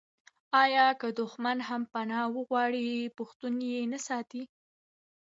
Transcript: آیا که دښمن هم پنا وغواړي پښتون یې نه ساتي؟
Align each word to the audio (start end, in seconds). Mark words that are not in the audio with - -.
آیا 0.63 0.87
که 0.99 1.07
دښمن 1.19 1.57
هم 1.67 1.81
پنا 1.93 2.21
وغواړي 2.35 2.89
پښتون 3.17 3.53
یې 3.71 3.81
نه 3.93 3.99
ساتي؟ 4.07 4.43